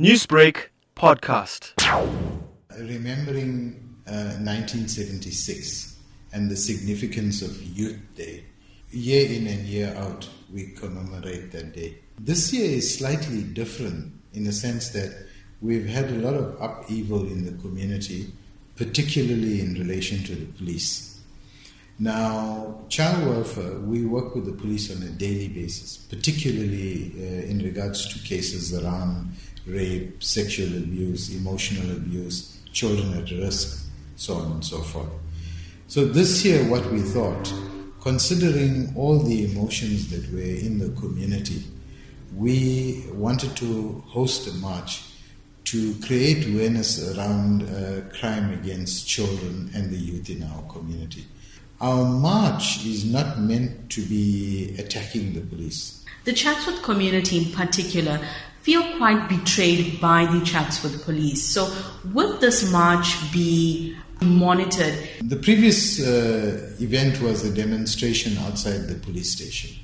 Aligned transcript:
Newsbreak 0.00 0.70
podcast. 0.96 1.70
Remembering 2.76 3.94
uh, 4.08 4.42
1976 4.42 5.96
and 6.32 6.50
the 6.50 6.56
significance 6.56 7.42
of 7.42 7.62
Youth 7.62 8.00
Day, 8.16 8.44
year 8.90 9.30
in 9.30 9.46
and 9.46 9.60
year 9.60 9.94
out, 9.96 10.28
we 10.52 10.72
commemorate 10.72 11.52
that 11.52 11.76
day. 11.76 11.98
This 12.18 12.52
year 12.52 12.68
is 12.68 12.98
slightly 12.98 13.44
different 13.44 14.12
in 14.32 14.42
the 14.42 14.50
sense 14.50 14.88
that 14.88 15.28
we've 15.62 15.86
had 15.86 16.06
a 16.10 16.16
lot 16.16 16.34
of 16.34 16.60
upheaval 16.60 17.28
in 17.28 17.44
the 17.44 17.52
community, 17.62 18.32
particularly 18.74 19.60
in 19.60 19.74
relation 19.74 20.24
to 20.24 20.34
the 20.34 20.46
police. 20.58 21.20
Now, 22.00 22.80
child 22.88 23.28
welfare, 23.28 23.78
we 23.78 24.04
work 24.04 24.34
with 24.34 24.46
the 24.46 24.52
police 24.60 24.90
on 24.90 25.00
a 25.04 25.10
daily 25.10 25.46
basis, 25.46 25.96
particularly 25.96 27.12
uh, 27.16 27.48
in 27.48 27.60
regards 27.60 28.12
to 28.12 28.18
cases 28.28 28.74
around 28.74 29.36
rape, 29.66 30.22
sexual 30.22 30.68
abuse, 30.76 31.34
emotional 31.34 31.90
abuse, 31.96 32.58
children 32.72 33.14
at 33.14 33.30
risk, 33.30 33.86
so 34.16 34.34
on 34.34 34.52
and 34.52 34.64
so 34.64 34.78
forth. 34.78 35.08
So, 35.88 36.04
this 36.04 36.44
year, 36.44 36.68
what 36.68 36.90
we 36.92 37.00
thought, 37.00 37.52
considering 38.00 38.92
all 38.96 39.18
the 39.18 39.50
emotions 39.50 40.10
that 40.10 40.30
were 40.32 40.40
in 40.40 40.78
the 40.78 40.90
community, 41.00 41.62
we 42.36 43.04
wanted 43.12 43.56
to 43.56 44.02
host 44.08 44.48
a 44.48 44.54
march 44.54 45.02
to 45.64 45.94
create 46.04 46.46
awareness 46.46 47.16
around 47.16 47.62
uh, 47.62 48.02
crime 48.18 48.52
against 48.52 49.08
children 49.08 49.70
and 49.74 49.90
the 49.90 49.96
youth 49.96 50.28
in 50.28 50.42
our 50.42 50.62
community. 50.64 51.24
Our 51.80 52.04
march 52.04 52.84
is 52.84 53.04
not 53.04 53.40
meant 53.40 53.90
to 53.90 54.02
be 54.02 54.74
attacking 54.78 55.32
the 55.32 55.40
police. 55.40 56.04
The 56.24 56.32
Chatsworth 56.32 56.82
community 56.82 57.38
in 57.38 57.52
particular 57.52 58.20
feel 58.64 58.96
quite 58.96 59.28
betrayed 59.28 60.00
by 60.00 60.24
the 60.24 60.42
Chatsworth 60.42 61.04
police. 61.04 61.46
So, 61.46 61.70
would 62.14 62.40
this 62.40 62.72
march 62.72 63.30
be 63.30 63.94
monitored? 64.22 64.98
The 65.22 65.36
previous 65.36 66.00
uh, 66.00 66.72
event 66.80 67.20
was 67.20 67.44
a 67.44 67.54
demonstration 67.54 68.38
outside 68.38 68.88
the 68.88 68.94
police 68.94 69.30
station. 69.30 69.76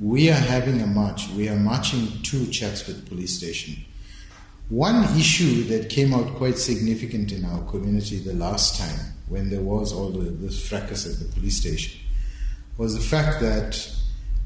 We 0.00 0.30
are 0.30 0.44
having 0.54 0.82
a 0.82 0.86
march. 0.86 1.28
We 1.36 1.48
are 1.48 1.56
marching 1.56 2.08
to 2.24 2.46
Chatsworth 2.48 3.08
police 3.08 3.36
station. 3.36 3.84
One 4.68 5.04
issue 5.16 5.62
that 5.64 5.88
came 5.88 6.12
out 6.12 6.34
quite 6.34 6.58
significant 6.58 7.30
in 7.30 7.44
our 7.44 7.62
community 7.70 8.18
the 8.18 8.34
last 8.34 8.80
time, 8.80 8.98
when 9.28 9.48
there 9.48 9.62
was 9.62 9.92
all 9.92 10.10
the, 10.10 10.30
this 10.30 10.68
fracas 10.68 11.06
at 11.06 11.24
the 11.24 11.32
police 11.32 11.56
station, 11.58 12.00
was 12.78 12.94
the 12.94 13.00
fact 13.00 13.40
that 13.40 13.90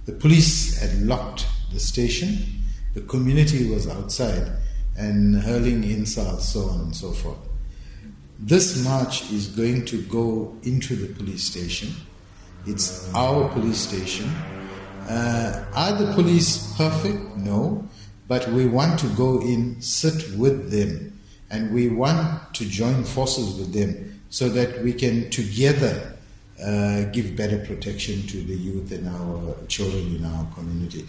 the 0.05 0.13
police 0.13 0.79
had 0.79 0.93
locked 1.03 1.47
the 1.73 1.81
station, 1.81 2.62
the 2.95 3.01
community 3.03 3.71
was 3.71 3.89
outside 3.89 4.51
and 4.97 5.37
hurling 5.37 5.85
insults, 5.85 6.49
so 6.49 6.65
on 6.69 6.81
and 6.81 6.97
so 6.97 7.13
forth. 7.13 7.39
This 8.39 8.85
march 8.85 9.31
is 9.31 9.47
going 9.49 9.85
to 9.87 10.03
go 10.03 10.57
into 10.63 10.97
the 10.97 11.15
police 11.15 11.45
station. 11.45 11.91
It's 12.67 13.13
our 13.15 13.49
police 13.51 13.79
station. 13.79 14.29
Uh, 15.09 15.65
are 15.75 15.97
the 15.97 16.13
police 16.13 16.75
perfect? 16.77 17.37
No 17.37 17.89
but 18.33 18.49
we 18.49 18.67
want 18.67 18.99
to 18.99 19.09
go 19.09 19.43
in, 19.43 19.79
sit 19.83 20.35
with 20.39 20.71
them, 20.71 21.21
and 21.51 21.71
we 21.71 21.91
want 21.91 22.55
to 22.55 22.65
join 22.65 23.05
forces 23.05 23.59
with 23.59 23.75
them 23.75 24.23
so 24.31 24.49
that 24.49 24.83
we 24.83 24.91
can 24.91 25.29
together 25.29 26.17
uh, 26.65 27.05
give 27.13 27.37
better 27.37 27.59
protection 27.59 28.27
to 28.29 28.43
the 28.43 28.55
youth 28.55 28.93
and 28.93 29.09
our 29.09 29.55
children 29.67 30.17
in 30.17 30.25
our 30.25 30.47
community. 30.55 31.07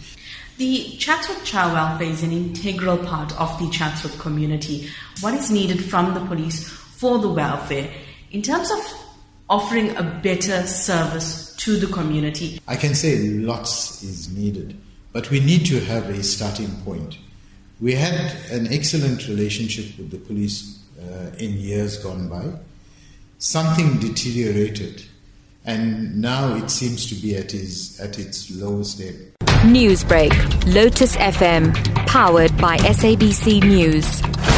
The 0.58 0.96
Chatsworth 0.98 1.44
Child 1.44 1.72
Welfare 1.72 2.08
is 2.08 2.22
an 2.22 2.32
integral 2.32 2.98
part 2.98 3.38
of 3.40 3.58
the 3.58 3.70
Chatsworth 3.70 4.18
community. 4.18 4.88
What 5.20 5.34
is 5.34 5.50
needed 5.50 5.84
from 5.84 6.14
the 6.14 6.20
police 6.20 6.68
for 6.68 7.18
the 7.18 7.28
welfare 7.28 7.90
in 8.30 8.42
terms 8.42 8.70
of 8.70 8.78
offering 9.48 9.96
a 9.96 10.02
better 10.22 10.66
service 10.66 11.54
to 11.56 11.76
the 11.76 11.86
community? 11.86 12.60
I 12.66 12.76
can 12.76 12.94
say 12.94 13.18
lots 13.28 14.02
is 14.02 14.34
needed. 14.34 14.76
But 15.14 15.30
we 15.30 15.38
need 15.38 15.64
to 15.66 15.78
have 15.78 16.08
a 16.08 16.24
starting 16.24 16.70
point. 16.84 17.18
We 17.80 17.92
had 17.92 18.36
an 18.50 18.66
excellent 18.72 19.28
relationship 19.28 19.96
with 19.96 20.10
the 20.10 20.18
police 20.18 20.82
uh, 21.00 21.30
in 21.38 21.52
years 21.52 22.02
gone 22.02 22.28
by. 22.28 22.58
Something 23.38 24.00
deteriorated, 24.00 25.04
and 25.64 26.20
now 26.20 26.54
it 26.54 26.70
seems 26.70 27.06
to 27.08 27.14
be 27.14 27.36
at 27.36 27.54
its, 27.54 27.98
at 28.00 28.18
its 28.18 28.50
lowest 28.50 29.00
ebb. 29.00 29.14
Newsbreak, 29.64 30.32
Lotus 30.74 31.16
FM, 31.16 31.74
powered 32.06 32.56
by 32.58 32.76
SABC 32.78 33.62
News. 33.64 34.53